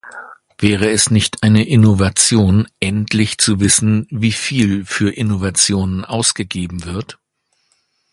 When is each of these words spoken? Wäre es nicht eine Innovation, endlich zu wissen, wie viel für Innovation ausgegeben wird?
Wäre 0.57 0.89
es 0.89 1.11
nicht 1.11 1.43
eine 1.43 1.63
Innovation, 1.67 2.67
endlich 2.79 3.37
zu 3.37 3.59
wissen, 3.59 4.07
wie 4.09 4.31
viel 4.31 4.83
für 4.83 5.11
Innovation 5.11 6.03
ausgegeben 6.05 6.85
wird? 6.85 7.19